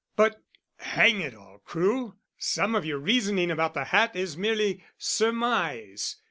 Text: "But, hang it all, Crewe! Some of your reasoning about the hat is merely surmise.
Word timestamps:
"But, 0.15 0.41
hang 0.77 1.21
it 1.21 1.35
all, 1.35 1.59
Crewe! 1.63 2.15
Some 2.35 2.73
of 2.73 2.83
your 2.85 2.97
reasoning 2.97 3.51
about 3.51 3.75
the 3.75 3.83
hat 3.83 4.15
is 4.15 4.35
merely 4.35 4.83
surmise. 4.97 6.17